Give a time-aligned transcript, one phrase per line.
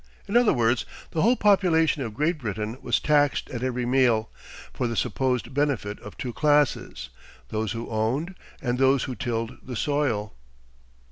[0.27, 4.31] In other words, the whole population of Great Britain was taxed at every meal,
[4.73, 7.09] for the supposed benefit of two classes,
[7.49, 8.33] those who owned
[8.63, 10.33] and those who tilled the soil.